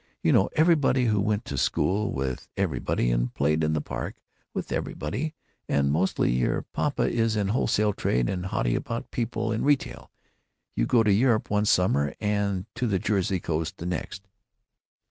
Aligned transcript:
You 0.23 0.33
know 0.33 0.49
everybody 0.55 1.05
and 1.05 1.23
went 1.23 1.45
to 1.45 1.59
school 1.59 2.11
with 2.11 2.47
everybody 2.57 3.11
and 3.11 3.31
played 3.31 3.63
in 3.63 3.73
the 3.73 3.81
Park 3.81 4.15
with 4.51 4.71
everybody, 4.71 5.35
and 5.69 5.91
mostly 5.91 6.31
your 6.31 6.63
papa 6.63 7.03
is 7.07 7.35
in 7.35 7.49
wholesale 7.49 7.93
trade 7.93 8.27
and 8.27 8.47
haughty 8.47 8.73
about 8.73 9.11
people 9.11 9.51
in 9.51 9.63
retail. 9.63 10.09
You 10.75 10.87
go 10.87 11.03
to 11.03 11.13
Europe 11.13 11.51
one 11.51 11.65
summer 11.65 12.15
and 12.19 12.65
to 12.73 12.87
the 12.87 12.97
Jersey 12.97 13.39
coast 13.39 13.77
the 13.77 13.85
next. 13.85 14.27